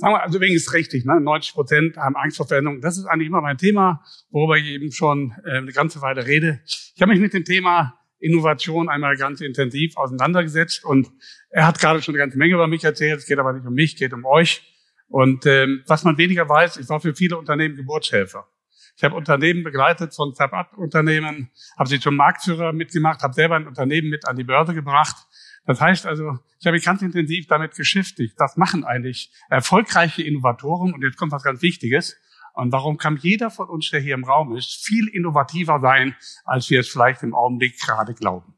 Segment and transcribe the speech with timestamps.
[0.00, 1.20] Sagen wir, also wegen ist richtig, ne?
[1.20, 2.80] 90 Prozent haben Angst vor Veränderung.
[2.80, 6.62] Das ist eigentlich immer mein Thema, worüber ich eben schon äh, eine ganze Weile rede.
[6.64, 11.10] Ich habe mich mit dem Thema Innovation einmal ganz intensiv auseinandergesetzt und
[11.50, 13.18] er hat gerade schon eine ganze Menge über mich erzählt.
[13.18, 14.62] Es geht aber nicht um mich, geht um euch.
[15.08, 18.48] Und ähm, was man weniger weiß, ich war für viele Unternehmen Geburtshelfer.
[18.96, 24.08] Ich habe Unternehmen begleitet von Start-up-Unternehmen, habe sie zum Marktführer mitgemacht, habe selber ein Unternehmen
[24.08, 25.16] mit an die Börse gebracht
[25.66, 28.34] das heißt also, ich habe mich ganz intensiv damit beschäftigt.
[28.38, 30.92] Das machen eigentlich erfolgreiche Innovatoren.
[30.92, 32.16] Und jetzt kommt was ganz Wichtiges.
[32.54, 36.68] Und warum kann jeder von uns, der hier im Raum ist, viel innovativer sein, als
[36.70, 38.54] wir es vielleicht im Augenblick gerade glauben?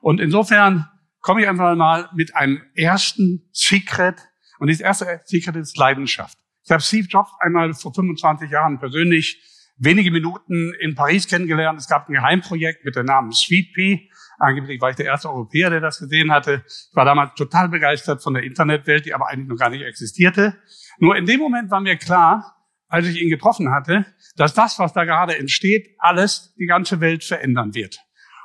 [0.00, 0.88] Und insofern
[1.20, 4.16] komme ich einfach mal mit einem ersten Secret.
[4.58, 6.38] Und dieses erste Secret ist Leidenschaft.
[6.64, 9.42] Ich habe Steve Jobs einmal vor 25 Jahren persönlich
[9.76, 11.80] wenige Minuten in Paris kennengelernt.
[11.80, 13.98] Es gab ein Geheimprojekt mit dem Namen Sweet Pea.
[14.40, 16.64] Angeblich war ich der erste Europäer, der das gesehen hatte.
[16.66, 20.56] Ich war damals total begeistert von der Internetwelt, die aber eigentlich noch gar nicht existierte.
[20.98, 22.56] Nur in dem Moment war mir klar,
[22.88, 27.22] als ich ihn getroffen hatte, dass das, was da gerade entsteht, alles die ganze Welt
[27.22, 28.00] verändern wird.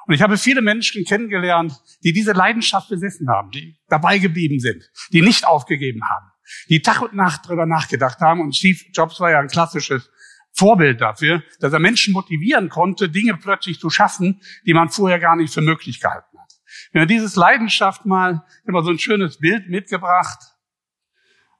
[0.06, 1.74] Und ich habe viele Menschen kennengelernt,
[2.04, 6.26] die diese Leidenschaft besessen haben, die dabei geblieben sind, die nicht aufgegeben haben,
[6.68, 8.42] die Tag und Nacht drüber nachgedacht haben.
[8.42, 10.12] Und Steve Jobs war ja ein klassisches
[10.56, 15.36] Vorbild dafür, dass er Menschen motivieren konnte, Dinge plötzlich zu schaffen, die man vorher gar
[15.36, 16.54] nicht für möglich gehalten hat.
[16.92, 20.40] Wenn wir dieses Leidenschaft mal, immer so ein schönes Bild mitgebracht,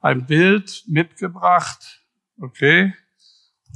[0.02, 2.04] ein Bild mitgebracht,
[2.40, 2.94] okay,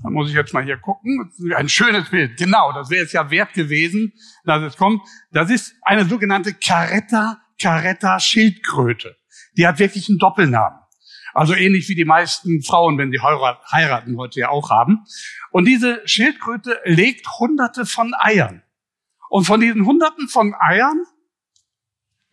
[0.01, 1.33] da muss ich jetzt mal hier gucken.
[1.55, 2.37] Ein schönes Bild.
[2.37, 4.13] Genau, das wäre es ja wert gewesen,
[4.45, 5.01] dass es kommt.
[5.31, 9.17] Das ist eine sogenannte Caretta Caretta Schildkröte.
[9.57, 10.78] Die hat wirklich einen Doppelnamen.
[11.39, 15.05] Also ähnlich wie die meisten Frauen, wenn sie heiraten, heute ja auch haben.
[15.51, 18.61] Und diese Schildkröte legt hunderte von Eiern.
[19.29, 21.01] Und von diesen hunderten von Eiern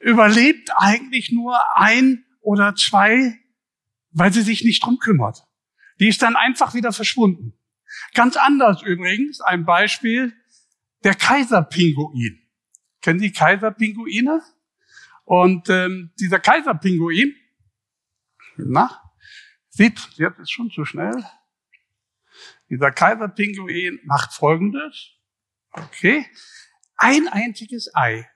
[0.00, 3.38] überlebt eigentlich nur ein oder zwei,
[4.10, 5.44] weil sie sich nicht drum kümmert.
[6.00, 7.52] Die ist dann einfach wieder verschwunden.
[8.12, 10.32] Ganz anders übrigens, ein Beispiel,
[11.04, 12.40] der Kaiserpinguin.
[13.02, 14.42] Kennen Sie Kaiserpinguine?
[15.22, 17.36] Und ähm, dieser Kaiserpinguin,
[18.58, 19.02] na,
[19.68, 21.24] sieht, jetzt ist schon zu schnell.
[22.68, 25.12] Dieser Kaiserpinguin macht Folgendes.
[25.72, 26.26] Okay.
[26.96, 28.28] Ein einziges Ei.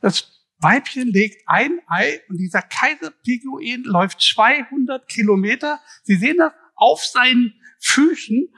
[0.00, 5.80] Das Weibchen legt ein Ei und dieser Kaiserpinguin läuft 200 Kilometer.
[6.02, 8.52] Sie sehen das auf seinen Füßen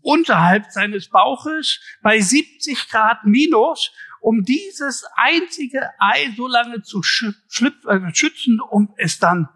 [0.00, 8.14] unterhalb seines Bauches bei 70 Grad minus, um dieses einzige Ei so lange zu äh,
[8.14, 9.48] schützen, um es dann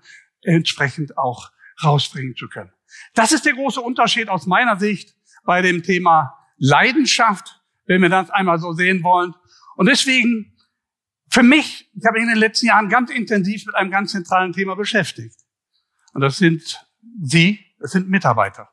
[0.42, 1.50] entsprechend auch
[1.82, 2.72] rausbringen zu können.
[3.14, 8.30] Das ist der große Unterschied aus meiner Sicht bei dem Thema Leidenschaft, wenn wir das
[8.30, 9.34] einmal so sehen wollen.
[9.76, 10.56] Und deswegen,
[11.30, 14.52] für mich, ich habe mich in den letzten Jahren ganz intensiv mit einem ganz zentralen
[14.52, 15.36] Thema beschäftigt.
[16.12, 16.84] Und das sind
[17.20, 18.70] Sie, das sind Mitarbeiter.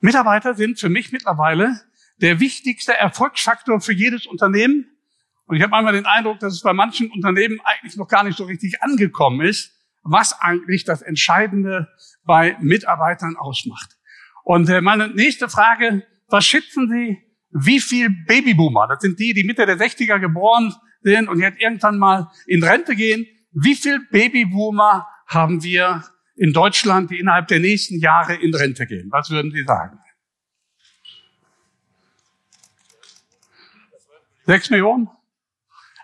[0.00, 1.80] Mitarbeiter sind für mich mittlerweile
[2.18, 4.86] der wichtigste Erfolgsfaktor für jedes Unternehmen.
[5.46, 8.36] Und ich habe einmal den Eindruck, dass es bei manchen Unternehmen eigentlich noch gar nicht
[8.36, 9.72] so richtig angekommen ist,
[10.04, 11.88] was eigentlich das Entscheidende
[12.24, 13.96] bei Mitarbeitern ausmacht.
[14.44, 17.18] Und äh, meine nächste Frage, was schätzen Sie,
[17.50, 21.98] wie viel Babyboomer, das sind die, die Mitte der 60er geboren sind und jetzt irgendwann
[21.98, 26.04] mal in Rente gehen, wie viel Babyboomer haben wir
[26.36, 29.08] in Deutschland, die innerhalb der nächsten Jahre in Rente gehen?
[29.10, 29.98] Was würden Sie sagen?
[34.46, 35.08] Sechs Millionen?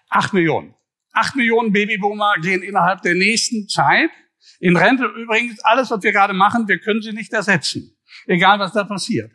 [0.08, 0.74] Acht Millionen.
[1.20, 4.10] Acht Millionen Babyboomer gehen innerhalb der nächsten Zeit
[4.58, 5.04] in Rente.
[5.04, 7.94] Übrigens, alles, was wir gerade machen, wir können sie nicht ersetzen.
[8.26, 9.30] Egal, was da passiert.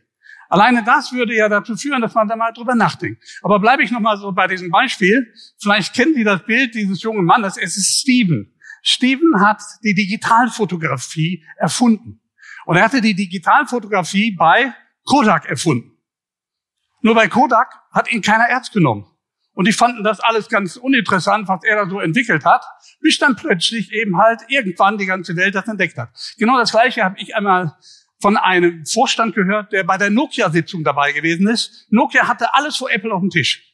[0.49, 3.23] Alleine das würde ja dazu führen, dass man da mal drüber nachdenkt.
[3.43, 5.31] Aber bleibe ich nochmal so bei diesem Beispiel.
[5.61, 7.55] Vielleicht kennen Sie das Bild dieses jungen Mannes.
[7.57, 8.51] Es ist Steven.
[8.81, 12.19] Steven hat die Digitalfotografie erfunden.
[12.65, 14.73] Und er hatte die Digitalfotografie bei
[15.03, 15.91] Kodak erfunden.
[17.01, 19.05] Nur bei Kodak hat ihn keiner ernst genommen.
[19.55, 22.63] Und die fanden das alles ganz uninteressant, was er da so entwickelt hat,
[22.99, 26.09] bis dann plötzlich eben halt irgendwann die ganze Welt das entdeckt hat.
[26.37, 27.75] Genau das Gleiche habe ich einmal
[28.21, 31.87] von einem Vorstand gehört, der bei der Nokia-Sitzung dabei gewesen ist.
[31.89, 33.73] Nokia hatte alles vor Apple auf dem Tisch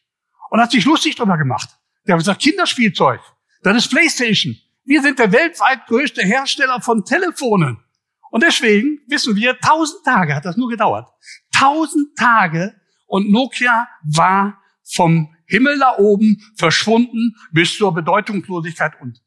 [0.51, 1.69] und hat sich lustig drüber gemacht.
[2.07, 3.21] Der hat gesagt, Kinderspielzeug,
[3.63, 4.55] das ist Playstation.
[4.83, 7.79] Wir sind der weltweit größte Hersteller von Telefonen.
[8.29, 11.07] Und deswegen wissen wir, tausend Tage hat das nur gedauert.
[11.53, 12.75] Tausend Tage
[13.07, 19.21] und Nokia war vom Himmel da oben verschwunden bis zur Bedeutungslosigkeit und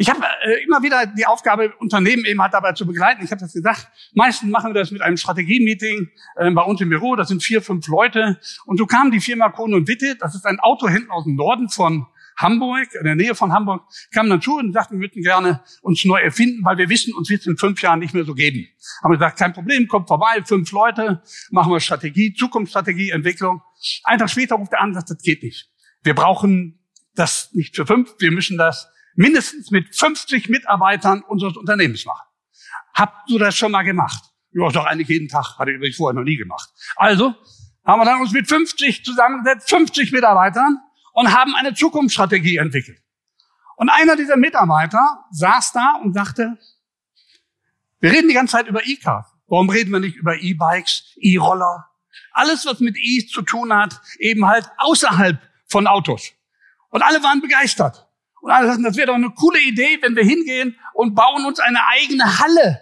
[0.00, 3.24] ich habe äh, immer wieder die Aufgabe, Unternehmen eben halt dabei zu begleiten.
[3.24, 6.88] Ich habe das gesagt, meistens machen wir das mit einem Strategie-Meeting äh, bei uns im
[6.88, 7.16] Büro.
[7.16, 8.38] Das sind vier, fünf Leute.
[8.64, 11.68] Und so kam die Firma Kohn und Witte, das ist ein Autohändler aus dem Norden
[11.68, 12.06] von
[12.38, 13.82] Hamburg, in der Nähe von Hamburg,
[14.12, 17.28] kam dann zu und sagten, wir würden gerne uns neu erfinden, weil wir wissen, uns
[17.28, 18.66] wird es in fünf Jahren nicht mehr so geben.
[19.02, 23.60] Haben gesagt, kein Problem, kommt vorbei, fünf Leute, machen wir Strategie, Zukunftsstrategie, Entwicklung.
[24.04, 25.68] Ein Tag später ruft er an sagt, das geht nicht.
[26.04, 26.78] Wir brauchen
[27.14, 32.24] das nicht für fünf, wir müssen das mindestens mit 50 Mitarbeitern unseres Unternehmens machen.
[32.94, 34.22] Habt du das schon mal gemacht?
[34.52, 36.70] Ja, doch eigentlich jeden Tag, hatte ich vorher noch nie gemacht.
[36.94, 37.34] Also
[37.84, 40.78] haben wir dann uns mit 50 zusammengesetzt, 50 Mitarbeitern
[41.18, 43.02] und haben eine Zukunftsstrategie entwickelt.
[43.74, 46.56] Und einer dieser Mitarbeiter saß da und sagte,
[47.98, 49.26] wir reden die ganze Zeit über E-Cars.
[49.48, 51.90] Warum reden wir nicht über E-Bikes, E-Roller?
[52.30, 56.34] Alles, was mit E zu tun hat, eben halt außerhalb von Autos.
[56.90, 58.08] Und alle waren begeistert.
[58.40, 61.58] Und alle sagten, das wäre doch eine coole Idee, wenn wir hingehen und bauen uns
[61.58, 62.80] eine eigene Halle.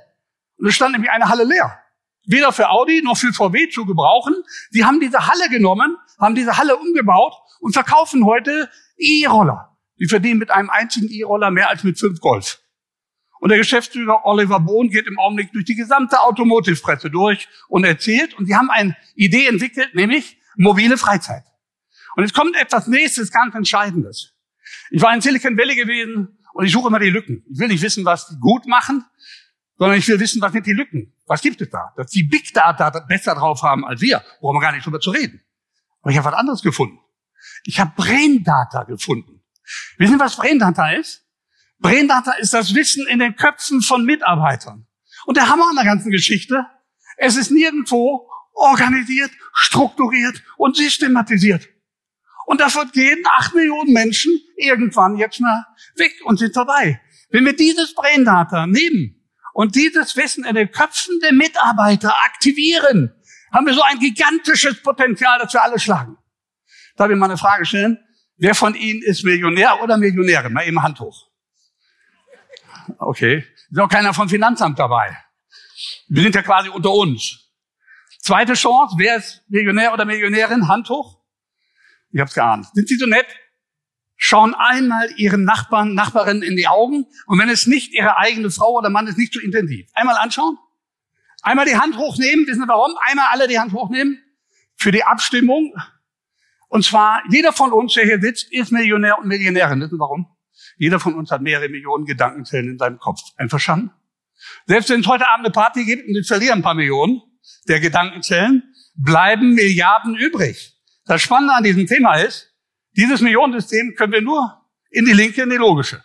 [0.58, 1.80] Und es stand nämlich eine Halle leer.
[2.26, 4.34] Weder für Audi noch für VW zu gebrauchen.
[4.75, 8.69] Die haben diese Halle genommen, haben diese Halle umgebaut und verkaufen heute
[8.99, 9.76] E-Roller.
[9.99, 12.61] Die verdienen mit einem einzigen E-Roller mehr als mit fünf Golf.
[13.38, 18.34] Und der Geschäftsführer Oliver Bohn geht im Augenblick durch die gesamte Automotive-Presse durch und erzählt.
[18.34, 21.44] Und die haben eine Idee entwickelt, nämlich mobile Freizeit.
[22.17, 24.32] Und jetzt kommt etwas nächstes ganz Entscheidendes.
[24.90, 27.44] Ich war in Silicon Valley gewesen und ich suche immer die Lücken.
[27.52, 29.05] Ich will nicht wissen, was die gut machen,
[29.78, 31.12] sondern ich will wissen, was sind die Lücken?
[31.26, 31.93] Was gibt es da?
[31.96, 35.11] Dass die Big Data besser drauf haben als wir, brauchen wir gar nicht drüber zu
[35.11, 35.43] reden.
[36.02, 36.99] Aber ich habe was anderes gefunden.
[37.64, 39.43] Ich habe Brain Data gefunden.
[39.99, 41.25] Wissen Sie, was Brain Data ist?
[41.78, 44.87] Brain Data ist das Wissen in den Köpfen von Mitarbeitern.
[45.26, 46.64] Und der Hammer an der ganzen Geschichte,
[47.17, 51.69] es ist nirgendwo organisiert, strukturiert und systematisiert.
[52.46, 57.00] Und davon gehen acht Millionen Menschen irgendwann jetzt mal weg und sind vorbei.
[57.31, 59.17] Wenn wir dieses Brain Data nehmen
[59.56, 63.14] und dieses Wissen in den Köpfen der Mitarbeiter aktivieren,
[63.50, 66.18] haben wir so ein gigantisches Potenzial, dass wir alle schlagen.
[66.96, 67.98] Darf ich mal eine Frage stellen?
[68.36, 70.52] Wer von Ihnen ist Millionär oder Millionärin?
[70.52, 71.30] Mal eben Hand hoch.
[72.98, 73.46] Okay.
[73.70, 75.16] Ist auch keiner vom Finanzamt dabei.
[76.08, 77.50] Wir sind ja quasi unter uns.
[78.20, 78.96] Zweite Chance.
[78.98, 80.68] Wer ist Millionär oder Millionärin?
[80.68, 81.22] Hand hoch.
[82.10, 82.66] Ich hab's geahnt.
[82.74, 83.26] Sind Sie so nett?
[84.16, 87.06] Schauen einmal Ihren Nachbarn, Nachbarinnen in die Augen.
[87.26, 89.86] Und wenn es nicht Ihre eigene Frau oder Mann ist, nicht zu intensiv.
[89.94, 90.56] Einmal anschauen.
[91.42, 92.46] Einmal die Hand hochnehmen.
[92.46, 92.96] Wissen Sie warum?
[93.06, 94.22] Einmal alle die Hand hochnehmen.
[94.76, 95.74] Für die Abstimmung.
[96.68, 99.80] Und zwar, jeder von uns, der hier sitzt, ist Millionär und Millionärin.
[99.80, 100.26] Wissen Sie warum?
[100.78, 103.20] Jeder von uns hat mehrere Millionen Gedankenzellen in seinem Kopf.
[103.36, 103.90] Einverstanden?
[104.66, 107.22] Selbst wenn es heute Abend eine Party gibt und Sie verlieren ein paar Millionen
[107.68, 108.62] der Gedankenzellen,
[108.94, 110.74] bleiben Milliarden übrig.
[111.04, 112.55] Das Spannende an diesem Thema ist,
[112.96, 116.02] dieses Millionensystem können wir nur in die linke, in die logische.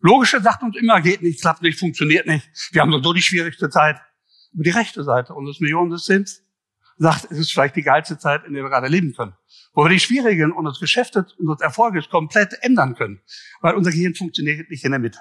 [0.00, 2.48] Logische sagt uns immer, geht nicht, klappt nicht, funktioniert nicht.
[2.72, 3.96] Wir haben so die schwierigste Zeit.
[4.52, 6.42] Aber die rechte Seite unseres Millionensystems
[6.98, 9.34] sagt, es ist vielleicht die geilste Zeit, in der wir gerade leben können.
[9.72, 13.20] Wo wir die Schwierigen unseres Geschäftes, unseres Erfolges komplett ändern können.
[13.60, 15.20] Weil unser Gehirn funktioniert nicht in der Mitte.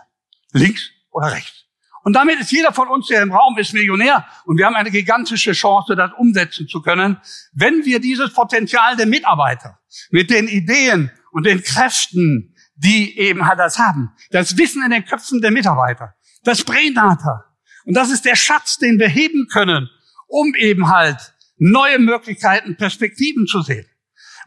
[0.52, 1.66] Links oder rechts.
[2.04, 4.26] Und damit ist jeder von uns, der im Raum ist, Millionär.
[4.46, 7.18] Und wir haben eine gigantische Chance, das umsetzen zu können,
[7.54, 9.80] wenn wir dieses Potenzial der Mitarbeiter
[10.10, 15.06] mit den Ideen und den Kräften, die eben halt das haben, das Wissen in den
[15.06, 17.46] Köpfen der Mitarbeiter, das Braindata.
[17.86, 19.90] Und das ist der Schatz, den wir heben können,
[20.28, 23.86] um eben halt neue Möglichkeiten, Perspektiven zu sehen.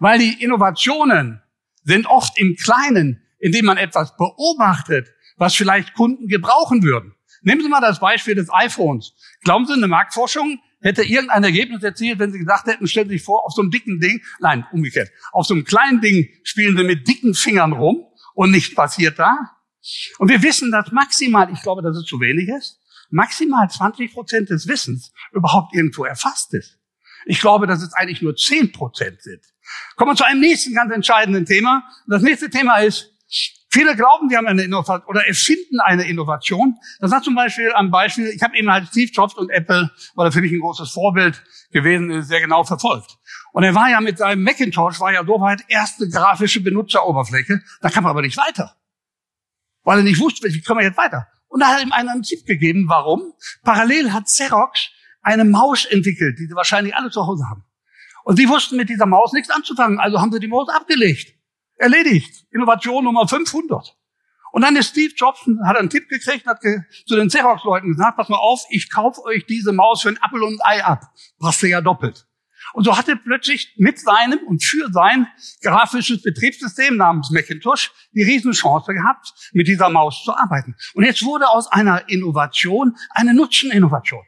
[0.00, 1.42] Weil die Innovationen
[1.84, 7.14] sind oft im Kleinen, indem man etwas beobachtet, was vielleicht Kunden gebrauchen würden.
[7.42, 9.14] Nehmen Sie mal das Beispiel des iPhones.
[9.42, 13.24] Glauben Sie, eine Marktforschung hätte irgendein Ergebnis erzielt, wenn Sie gesagt hätten, stellen Sie sich
[13.24, 16.84] vor, auf so einem dicken Ding, nein, umgekehrt, auf so einem kleinen Ding spielen Sie
[16.84, 19.36] mit dicken Fingern rum und nichts passiert da.
[20.18, 24.50] Und wir wissen, dass maximal, ich glaube, dass es zu wenig ist, maximal 20 Prozent
[24.50, 26.78] des Wissens überhaupt irgendwo erfasst ist.
[27.26, 29.42] Ich glaube, dass es eigentlich nur 10 Prozent sind.
[29.96, 31.84] Kommen wir zu einem nächsten ganz entscheidenden Thema.
[32.06, 33.10] Das nächste Thema ist
[33.74, 36.78] Viele glauben, sie haben eine Innovation oder erfinden eine Innovation.
[37.00, 40.28] Das hat zum Beispiel am Beispiel, ich habe eben halt Steve Jobs und Apple, weil
[40.28, 43.18] er für mich ein großes Vorbild gewesen ist, sehr genau verfolgt.
[43.52, 47.62] Und er war ja mit seinem Macintosh, war ja soweit erste grafische Benutzeroberfläche.
[47.80, 48.76] Da kam er aber nicht weiter.
[49.82, 51.26] Weil er nicht wusste, wie kommen wir jetzt weiter.
[51.48, 52.84] Und da hat er ihm einen Tipp gegeben.
[52.86, 53.32] Warum?
[53.64, 54.90] Parallel hat Xerox
[55.20, 57.64] eine Maus entwickelt, die sie wahrscheinlich alle zu Hause haben.
[58.22, 61.34] Und sie wussten mit dieser Maus nichts anzufangen, also haben sie die Maus abgelegt.
[61.76, 62.46] Erledigt.
[62.50, 63.96] Innovation Nummer 500.
[64.52, 68.16] Und dann ist Steve Jobs, hat einen Tipp gekriegt, hat ge zu den Xerox-Leuten gesagt,
[68.16, 71.02] pass mal auf, ich kaufe euch diese Maus für ein Apfel und ein Ei ab.
[71.40, 72.26] Passt ja doppelt.
[72.72, 75.26] Und so hat er plötzlich mit seinem und für sein
[75.62, 80.76] grafisches Betriebssystem namens Macintosh die Riesenchance gehabt, mit dieser Maus zu arbeiten.
[80.94, 84.24] Und jetzt wurde aus einer Innovation eine Nutzeninnovation.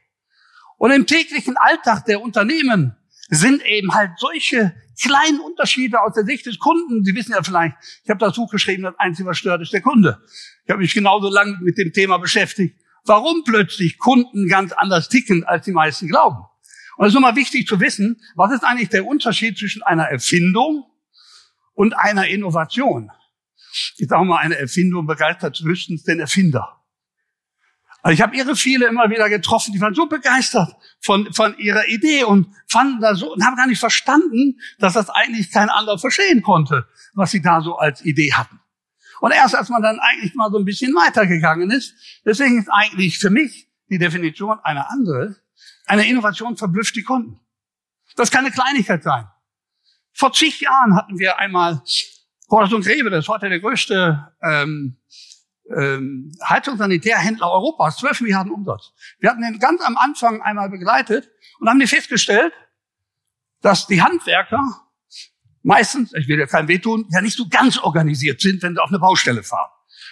[0.77, 2.95] Und im täglichen Alltag der Unternehmen
[3.29, 7.03] sind eben halt solche kleinen Unterschiede aus der Sicht des Kunden.
[7.03, 9.81] Sie wissen ja vielleicht, ich habe das Buch geschrieben, das Einzige, was stört, ist der
[9.81, 10.21] Kunde.
[10.65, 12.75] Ich habe mich genauso lange mit dem Thema beschäftigt,
[13.05, 16.45] warum plötzlich Kunden ganz anders ticken, als die meisten glauben.
[16.97, 20.85] Und es ist nochmal wichtig zu wissen, was ist eigentlich der Unterschied zwischen einer Erfindung
[21.73, 23.11] und einer Innovation?
[23.97, 26.76] Ich sage mal, eine Erfindung begeistert höchstens den Erfinder.
[28.07, 31.89] Also ich habe ihre viele immer wieder getroffen, die waren so begeistert von, von ihrer
[31.89, 35.99] Idee und fanden da so und haben gar nicht verstanden, dass das eigentlich kein anderer
[35.99, 38.61] verstehen konnte, was sie da so als Idee hatten.
[39.19, 43.19] Und erst als man dann eigentlich mal so ein bisschen weitergegangen ist, deswegen ist eigentlich
[43.19, 45.35] für mich die Definition eine andere.
[45.85, 47.41] Eine Innovation verblüfft die Kunden.
[48.15, 49.27] Das kann eine Kleinigkeit sein.
[50.13, 51.81] Vor zig Jahren hatten wir einmal
[52.49, 54.95] Horst und Grebe, das ist heute der größte ähm,
[55.75, 56.31] ähm,
[57.41, 58.93] Europas, 12 Milliarden Umsatz.
[59.19, 62.53] Wir hatten den ganz am Anfang einmal begleitet und haben die festgestellt,
[63.61, 64.61] dass die Handwerker
[65.63, 68.89] meistens, ich will ja kein wehtun, ja nicht so ganz organisiert sind, wenn sie auf
[68.89, 69.69] eine Baustelle fahren.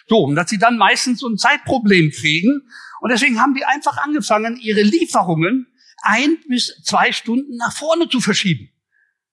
[0.07, 2.62] So, und dass sie dann meistens so ein Zeitproblem kriegen.
[3.01, 5.67] Und deswegen haben die einfach angefangen, ihre Lieferungen
[6.01, 8.69] ein bis zwei Stunden nach vorne zu verschieben.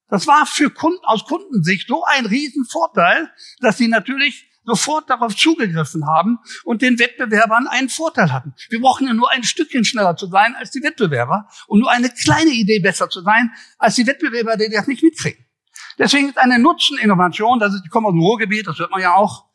[0.09, 6.07] Das war für Kunden, aus Kundensicht so ein Riesenvorteil, dass sie natürlich sofort darauf zugegriffen
[6.07, 8.53] haben und den Wettbewerbern einen Vorteil hatten.
[8.69, 12.09] Wir brauchen ja nur ein Stückchen schneller zu sein als die Wettbewerber und nur eine
[12.09, 15.45] kleine Idee besser zu sein als die Wettbewerber, die das nicht mitkriegen.
[15.97, 19.13] Deswegen ist eine Nutzeninnovation, das ist, ich komme aus dem Ruhrgebiet, das hört man ja
[19.13, 19.45] auch.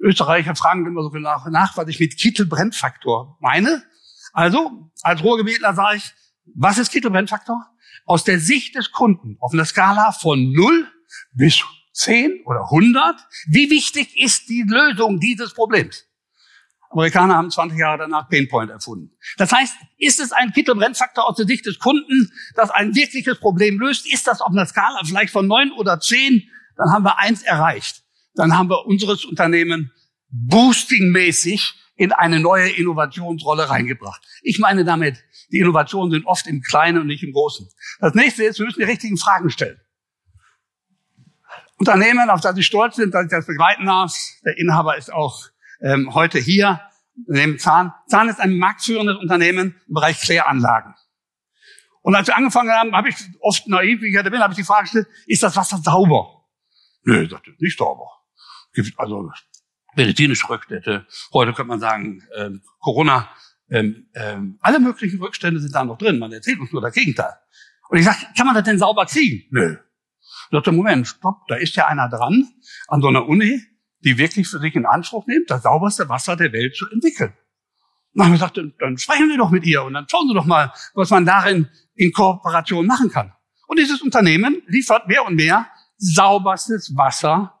[0.00, 3.84] Österreicher fragen immer so nach, nach was ich mit Kittelbrennfaktor meine.
[4.32, 6.12] Also, als Ruhrgebietler sage ich,
[6.54, 7.64] was ist Kittelbrennfaktor?
[8.04, 10.88] Aus der Sicht des Kunden auf einer Skala von 0
[11.32, 11.64] bis
[11.94, 13.16] 10 oder 100?
[13.46, 16.04] Wie wichtig ist die Lösung dieses Problems?
[16.90, 19.10] Amerikaner haben 20 Jahre danach Painpoint erfunden.
[19.36, 23.80] Das heißt, ist es ein Kittelbrennfaktor aus der Sicht des Kunden, das ein wirkliches Problem
[23.80, 24.12] löst?
[24.12, 26.48] Ist das auf einer Skala vielleicht von 9 oder 10?
[26.76, 28.04] Dann haben wir eins erreicht.
[28.34, 29.92] Dann haben wir unseres Unternehmen
[30.30, 34.22] boostingmäßig in eine neue Innovationsrolle reingebracht.
[34.42, 37.68] Ich meine damit, die Innovationen sind oft im Kleinen und nicht im Großen.
[38.00, 39.80] Das nächste ist, wir müssen die richtigen Fragen stellen.
[41.76, 44.14] Unternehmen, auf das ich stolz bin, dass ich das begleiten darf.
[44.44, 45.46] Der Inhaber ist auch
[45.80, 46.80] ähm, heute hier.
[47.26, 47.92] Neben Zahn.
[48.08, 50.94] Zahn ist ein marktführendes Unternehmen im Bereich Kläranlagen.
[52.02, 54.58] Und als wir angefangen haben, habe ich oft naiv, wie ich heute bin, habe ich
[54.58, 56.44] die Frage gestellt, ist das Wasser sauber?
[57.04, 58.10] Nö, sagte, nicht sauber.
[58.72, 59.30] Gibt also
[59.94, 61.06] medizinische Rückstände.
[61.32, 63.30] Heute könnte man sagen, ähm, Corona,
[63.70, 66.18] ähm, ähm, alle möglichen Rückstände sind da noch drin.
[66.18, 67.34] Man erzählt uns nur das Gegenteil.
[67.88, 69.46] Und ich sage, kann man das denn sauber kriegen?
[69.50, 69.76] Nö.
[70.54, 72.46] Sagt Moment, stopp, da ist ja einer dran
[72.88, 73.60] an so einer Uni,
[74.00, 77.32] die wirklich für sich in Anspruch nimmt, das sauberste Wasser der Welt zu entwickeln.
[78.12, 80.44] dann haben wir gesagt, dann sprechen Sie doch mit ihr und dann schauen Sie doch
[80.44, 83.32] mal, was man darin in Kooperation machen kann.
[83.66, 87.58] Und dieses Unternehmen liefert mehr und mehr sauberstes Wasser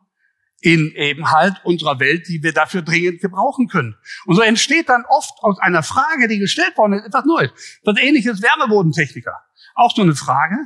[0.60, 3.96] in eben halt unserer Welt, die wir dafür dringend gebrauchen können.
[4.24, 7.50] Und so entsteht dann oft aus einer Frage, die gestellt worden ist, etwas Neues.
[7.82, 9.34] Das ähnliches Wärmebodentechniker.
[9.74, 10.56] Auch so eine Frage.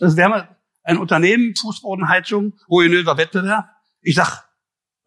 [0.00, 0.55] Das Wärme,
[0.86, 3.68] ein Unternehmen, Fußbodenheizung, ruinöser Wettbewerb.
[4.00, 4.48] Ich sag,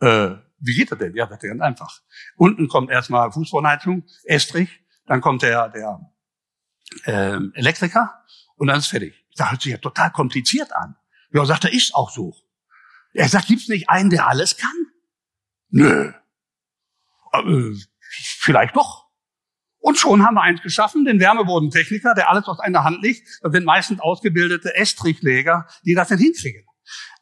[0.02, 1.16] äh, wie geht das denn?
[1.16, 2.02] Ja, das ist ganz einfach.
[2.36, 4.70] Unten kommt erstmal Fußbodenheizung, Estrich,
[5.06, 6.14] dann kommt der, der
[7.06, 8.24] äh, Elektriker
[8.58, 9.16] und dann ist fertig.
[9.36, 10.98] Das hört sich ja total kompliziert an.
[11.32, 12.36] Ja, sagt er, ist auch so.
[13.14, 14.86] Er sagt, gibt's nicht einen, der alles kann?
[15.70, 16.12] Nö.
[17.32, 17.74] Äh,
[18.40, 19.09] vielleicht doch.
[19.80, 23.28] Und schon haben wir eins geschaffen, den Wärmebodentechniker, der alles aus einer Hand liegt.
[23.42, 26.66] Das sind meistens ausgebildete Estrichleger, die das dann hinkriegen.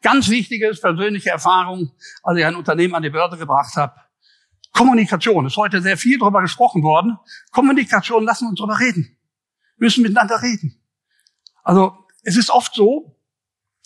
[0.02, 3.94] Ganz wichtiges persönliche Erfahrung, als ich ein Unternehmen an die Börse gebracht habe.
[4.72, 7.18] Kommunikation ist heute sehr viel darüber gesprochen worden.
[7.52, 9.16] Kommunikation, lassen wir uns darüber reden.
[9.76, 10.80] Wir müssen miteinander reden.
[11.62, 13.17] Also es ist oft so,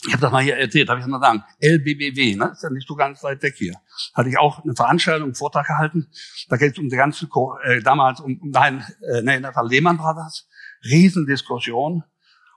[0.06, 2.50] ich habe das mal hier erzählt, darf ich mal sagen, LBBW, ne?
[2.52, 3.74] ist ja nicht so ganz weit weg hier.
[4.14, 6.08] Hatte ich auch eine Veranstaltung, einen Vortrag gehalten.
[6.48, 7.28] Da geht es um die ganze,
[7.62, 10.48] äh, damals um, um nein, äh, nein, das war Lehmann Brothers.
[10.84, 12.02] Riesendiskussion.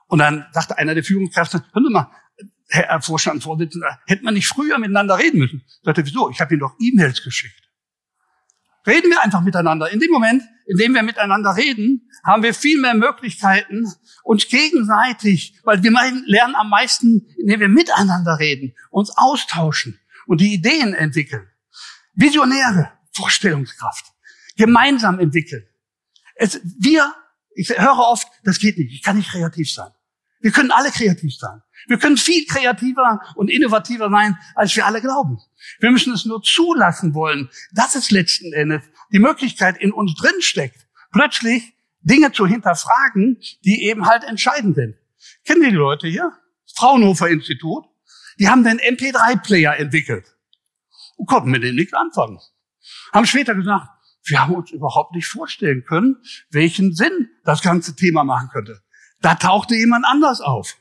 [0.08, 2.10] Und dann sagte einer der Führungskräfte, hören Sie mal,
[2.68, 5.62] Herr Vorstandsvorsitzender, hätte man nicht früher miteinander reden müssen?
[5.66, 6.30] Ich sagte, wieso?
[6.30, 7.65] Ich habe Ihnen doch E-Mails geschickt.
[8.86, 9.90] Reden wir einfach miteinander.
[9.90, 13.86] In dem Moment, in dem wir miteinander reden, haben wir viel mehr Möglichkeiten,
[14.22, 15.92] uns gegenseitig, weil wir
[16.26, 21.48] lernen am meisten, indem wir miteinander reden, uns austauschen und die Ideen entwickeln.
[22.14, 24.06] Visionäre, Vorstellungskraft.
[24.56, 25.66] Gemeinsam entwickeln.
[26.34, 27.12] Es, wir,
[27.54, 29.90] ich höre oft, das geht nicht, ich kann nicht kreativ sein.
[30.46, 31.60] Wir können alle kreativ sein.
[31.88, 35.40] Wir können viel kreativer und innovativer sein, als wir alle glauben.
[35.80, 40.40] Wir müssen es nur zulassen wollen, dass es letzten Endes die Möglichkeit in uns drin
[40.40, 44.94] steckt, plötzlich Dinge zu hinterfragen, die eben halt entscheidend sind.
[45.44, 46.32] Kennen die Leute hier?
[46.76, 47.84] Fraunhofer Institut.
[48.38, 50.32] Die haben den MP3-Player entwickelt
[51.16, 52.38] und konnten mit dem nichts anfangen.
[53.12, 53.88] Haben später gesagt,
[54.26, 58.85] wir haben uns überhaupt nicht vorstellen können, welchen Sinn das ganze Thema machen könnte.
[59.20, 60.76] Da tauchte jemand anders auf.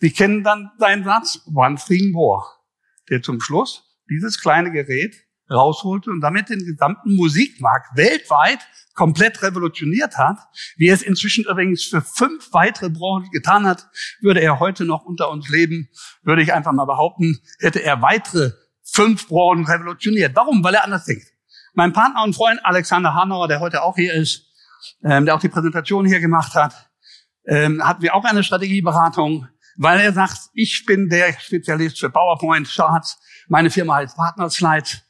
[0.00, 2.44] Sie kennen dann seinen Satz, one thing more,
[3.10, 5.14] der zum Schluss dieses kleine Gerät
[5.50, 8.60] rausholte und damit den gesamten Musikmarkt weltweit
[8.94, 10.38] komplett revolutioniert hat,
[10.76, 13.88] wie er es inzwischen übrigens für fünf weitere Branchen getan hat,
[14.20, 15.88] würde er heute noch unter uns leben,
[16.22, 20.34] würde ich einfach mal behaupten, hätte er weitere fünf Branchen revolutioniert.
[20.34, 20.62] Warum?
[20.62, 21.26] Weil er anders denkt.
[21.74, 24.46] Mein Partner und Freund Alexander Hanauer, der heute auch hier ist,
[25.02, 26.90] ähm, der auch die Präsentation hier gemacht hat,
[27.46, 32.68] ähm, hatten wir auch eine Strategieberatung, weil er sagt, ich bin der Spezialist für PowerPoint,
[32.68, 35.02] Charts, meine Firma heißt Partner Slides.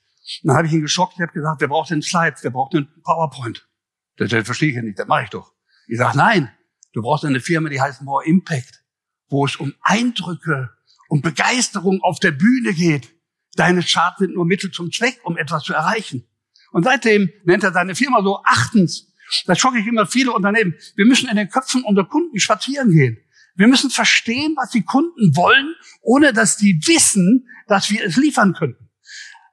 [0.43, 2.89] Dann habe ich ihn geschockt, ich habe gesagt, wer braucht denn Slides, wer braucht denn
[3.03, 3.69] PowerPoint?
[4.17, 5.53] Das, das verstehe ich ja nicht, das mache ich doch.
[5.87, 6.51] Ich sage, nein,
[6.93, 8.85] du brauchst eine Firma, die heißt More Impact,
[9.29, 10.71] wo es um Eindrücke
[11.09, 13.15] und Begeisterung auf der Bühne geht.
[13.57, 16.27] Deine Charts sind nur Mittel zum Zweck, um etwas zu erreichen.
[16.73, 19.13] Und seitdem nennt er seine Firma so achtens.
[19.47, 20.75] Das schocke ich immer viele Unternehmen.
[20.97, 23.19] Wir müssen in den Köpfen unserer Kunden spazieren gehen.
[23.57, 28.53] Wir müssen verstehen, was die Kunden wollen, ohne dass die wissen, dass wir es liefern
[28.55, 28.91] könnten.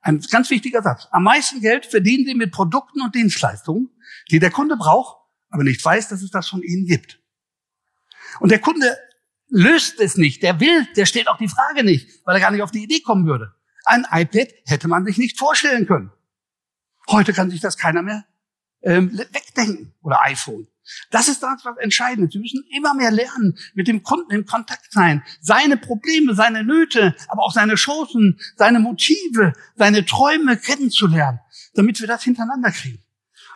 [0.02, 1.08] Ein ganz wichtiger Satz.
[1.12, 3.90] Am meisten Geld verdienen sie mit Produkten und Dienstleistungen,
[4.32, 5.18] die der Kunde braucht,
[5.50, 7.20] aber nicht weiß, dass es das von ihnen gibt.
[8.40, 8.98] Und der Kunde
[9.50, 12.64] löst es nicht, der will, der stellt auch die Frage nicht, weil er gar nicht
[12.64, 13.54] auf die Idee kommen würde.
[13.86, 16.12] Ein iPad hätte man sich nicht vorstellen können.
[17.10, 18.26] Heute kann sich das keiner mehr
[18.84, 20.68] ähm, wegdenken oder iPhone.
[21.10, 22.34] Das ist das, was entscheidend ist.
[22.34, 27.16] Wir müssen immer mehr lernen, mit dem Kunden in Kontakt sein, seine Probleme, seine Nöte,
[27.28, 31.40] aber auch seine Chancen, seine Motive, seine Träume kennenzulernen,
[31.76, 33.04] damit wir das hintereinander kriegen.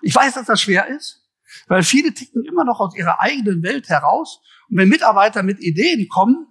[0.02, 1.24] Ich weiß, dass das schwer ist,
[1.68, 4.42] weil viele ticken immer noch aus ihrer eigenen Welt heraus.
[4.70, 6.48] Und wenn Mitarbeiter mit Ideen kommen,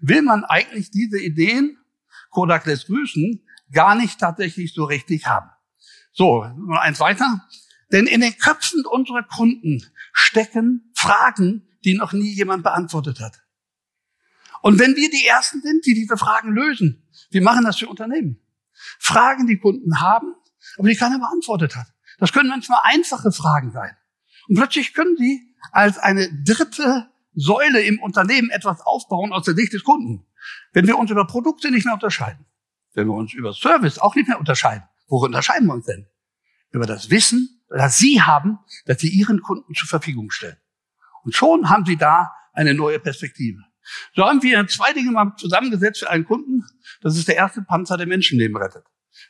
[0.00, 1.78] will man eigentlich diese Ideen,
[2.30, 5.50] Kodak lässt grüßen, gar nicht tatsächlich so richtig haben.
[6.12, 6.42] So,
[6.78, 7.42] eins weiter.
[7.92, 13.42] Denn in den Köpfen unserer Kunden stecken Fragen, die noch nie jemand beantwortet hat.
[14.62, 18.40] Und wenn wir die Ersten sind, die diese Fragen lösen, wir machen das für Unternehmen.
[18.98, 20.34] Fragen, die Kunden haben,
[20.78, 21.86] aber die keiner beantwortet hat.
[22.18, 23.96] Das können manchmal einfache Fragen sein.
[24.48, 29.72] Und plötzlich können sie als eine dritte Säule im Unternehmen etwas aufbauen aus der Sicht
[29.72, 30.26] des Kunden.
[30.72, 32.46] Wenn wir uns über Produkte nicht mehr unterscheiden,
[32.94, 36.06] wenn wir uns über Service auch nicht mehr unterscheiden, worüber unterscheiden wir uns denn?
[36.70, 40.56] Über das Wissen, das Sie haben, das Sie Ihren Kunden zur Verfügung stellen.
[41.24, 43.60] Und schon haben Sie da eine neue Perspektive.
[44.14, 46.64] So haben wir zwei Dinge mal zusammengesetzt für einen Kunden.
[47.00, 48.84] Das ist der erste Panzer, der Menschenleben rettet.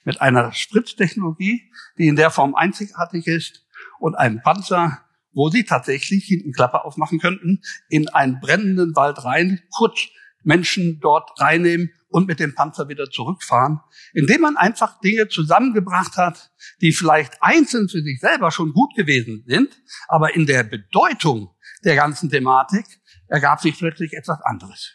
[0.05, 3.67] Mit einer Spritztechnologie, die in der Form einzigartig ist
[3.99, 5.01] und einem Panzer,
[5.33, 10.09] wo Sie tatsächlich hinten Klappe aufmachen könnten, in einen brennenden Wald rein, kurz
[10.45, 13.81] Menschen dort reinnehmen und mit dem Panzer wieder zurückfahren,
[14.13, 19.45] indem man einfach Dinge zusammengebracht hat, die vielleicht einzeln für sich selber schon gut gewesen
[19.47, 22.87] sind, aber in der Bedeutung der ganzen Thematik
[23.29, 24.95] ergab sich plötzlich etwas anderes.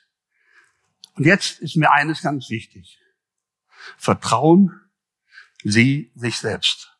[1.15, 2.99] Und jetzt ist mir eines ganz wichtig.
[3.97, 4.81] Vertrauen
[5.63, 6.95] Sie sich selbst.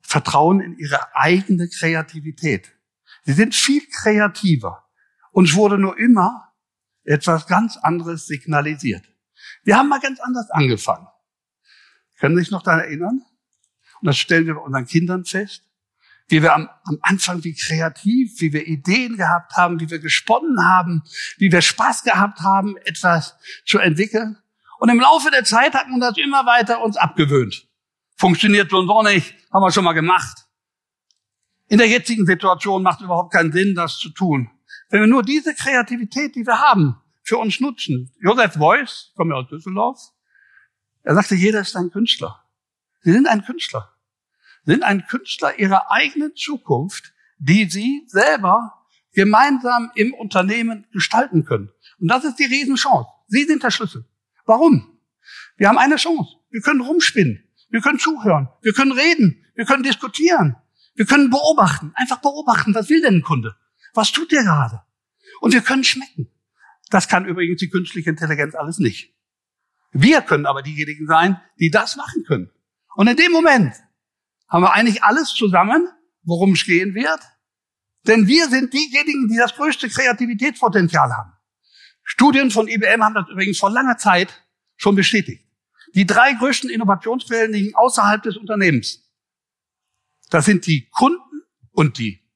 [0.00, 2.72] Vertrauen in Ihre eigene Kreativität.
[3.24, 4.84] Sie sind viel kreativer.
[5.32, 6.43] Uns wurde nur immer
[7.04, 9.04] etwas ganz anderes signalisiert.
[9.62, 11.06] Wir haben mal ganz anders angefangen.
[12.18, 13.22] Können Sie sich noch daran erinnern?
[14.00, 15.62] Und das stellen wir bei unseren Kindern fest.
[16.28, 20.64] Wie wir am, am Anfang, wie kreativ, wie wir Ideen gehabt haben, wie wir gesponnen
[20.64, 21.02] haben,
[21.36, 23.36] wie wir Spaß gehabt haben, etwas
[23.66, 24.38] zu entwickeln.
[24.78, 27.68] Und im Laufe der Zeit hat man das immer weiter uns abgewöhnt.
[28.16, 30.46] Funktioniert so und so nicht, haben wir schon mal gemacht.
[31.68, 34.50] In der jetzigen Situation macht überhaupt keinen Sinn, das zu tun.
[34.94, 38.12] Wenn wir nur diese Kreativität, die wir haben, für uns nutzen.
[38.20, 39.98] Josef Beuys, ich komme ja aus Düsseldorf,
[41.02, 42.44] er sagte, jeder ist ein Künstler.
[43.00, 43.92] Sie sind ein Künstler.
[44.64, 51.72] Sie sind ein Künstler ihrer eigenen Zukunft, die sie selber gemeinsam im Unternehmen gestalten können.
[51.98, 53.08] Und das ist die Riesenchance.
[53.26, 54.04] Sie sind der Schlüssel.
[54.46, 55.00] Warum?
[55.56, 56.36] Wir haben eine Chance.
[56.50, 57.42] Wir können rumspinnen.
[57.68, 58.48] Wir können zuhören.
[58.62, 59.44] Wir können reden.
[59.56, 60.54] Wir können diskutieren.
[60.94, 61.90] Wir können beobachten.
[61.96, 62.76] Einfach beobachten.
[62.76, 63.56] Was will denn ein Kunde?
[63.92, 64.83] Was tut der gerade?
[65.44, 66.30] Und wir können schmecken.
[66.88, 69.14] Das kann übrigens die künstliche Intelligenz alles nicht.
[69.92, 72.50] Wir können aber diejenigen sein, die das machen können.
[72.96, 73.74] Und in dem Moment,
[74.48, 75.86] haben wir eigentlich alles zusammen,
[76.22, 77.20] worum es gehen wird.
[78.06, 81.34] Denn wir sind diejenigen, die das größte Kreativitätspotenzial haben.
[82.04, 85.46] Studien von IBM haben das übrigens vor langer Zeit schon bestätigt.
[85.94, 89.12] Die drei größten Innovationsquellen liegen außerhalb des Unternehmens.
[90.30, 92.26] Das sind die Kunden und die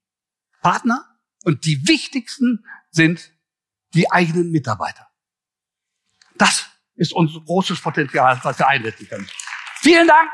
[0.60, 1.06] Partner
[1.44, 3.32] und die wichtigsten sind
[3.94, 5.08] die eigenen Mitarbeiter.
[6.36, 9.28] Das ist unser großes Potenzial, was wir einsetzen können.
[9.80, 10.30] Vielen Dank.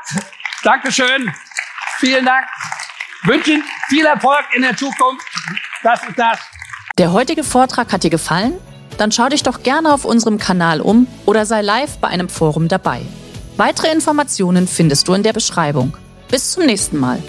[0.63, 1.31] Dankeschön.
[1.99, 2.47] Vielen Dank.
[3.23, 5.25] Wünschen viel Erfolg in der Zukunft.
[5.83, 6.39] Das ist das.
[6.97, 8.53] Der heutige Vortrag hat dir gefallen?
[8.97, 12.67] Dann schau dich doch gerne auf unserem Kanal um oder sei live bei einem Forum
[12.67, 13.01] dabei.
[13.57, 15.95] Weitere Informationen findest du in der Beschreibung.
[16.29, 17.21] Bis zum nächsten Mal.